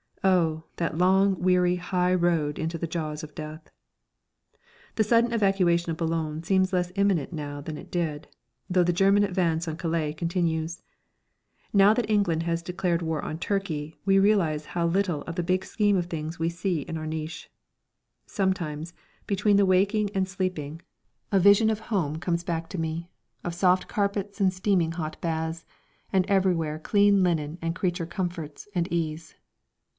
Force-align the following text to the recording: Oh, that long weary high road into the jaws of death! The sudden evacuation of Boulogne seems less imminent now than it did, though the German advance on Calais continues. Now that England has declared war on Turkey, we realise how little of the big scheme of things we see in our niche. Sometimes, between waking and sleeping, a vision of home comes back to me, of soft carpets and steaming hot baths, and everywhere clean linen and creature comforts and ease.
Oh, 0.23 0.63
that 0.77 0.97
long 0.97 1.39
weary 1.39 1.75
high 1.77 2.13
road 2.13 2.57
into 2.57 2.77
the 2.77 2.87
jaws 2.87 3.23
of 3.23 3.35
death! 3.35 3.69
The 4.95 5.03
sudden 5.03 5.31
evacuation 5.31 5.91
of 5.91 5.97
Boulogne 5.97 6.43
seems 6.43 6.73
less 6.73 6.91
imminent 6.95 7.33
now 7.33 7.61
than 7.61 7.77
it 7.77 7.89
did, 7.91 8.27
though 8.69 8.83
the 8.83 8.93
German 8.93 9.23
advance 9.23 9.67
on 9.67 9.77
Calais 9.77 10.13
continues. 10.13 10.81
Now 11.73 11.93
that 11.93 12.09
England 12.09 12.43
has 12.43 12.61
declared 12.63 13.01
war 13.03 13.21
on 13.23 13.37
Turkey, 13.39 13.99
we 14.05 14.17
realise 14.19 14.65
how 14.65 14.87
little 14.87 15.21
of 15.23 15.35
the 15.35 15.43
big 15.43 15.65
scheme 15.65 15.97
of 15.97 16.05
things 16.07 16.39
we 16.39 16.49
see 16.49 16.81
in 16.81 16.97
our 16.97 17.07
niche. 17.07 17.49
Sometimes, 18.25 18.93
between 19.27 19.63
waking 19.65 20.09
and 20.15 20.27
sleeping, 20.27 20.81
a 21.31 21.39
vision 21.39 21.69
of 21.69 21.79
home 21.79 22.17
comes 22.17 22.43
back 22.43 22.69
to 22.69 22.79
me, 22.79 23.09
of 23.43 23.55
soft 23.55 23.87
carpets 23.87 24.39
and 24.39 24.51
steaming 24.53 24.93
hot 24.93 25.19
baths, 25.21 25.65
and 26.13 26.25
everywhere 26.27 26.79
clean 26.79 27.21
linen 27.21 27.57
and 27.61 27.75
creature 27.75 28.07
comforts 28.07 28.67
and 28.73 28.91
ease. 28.91 29.35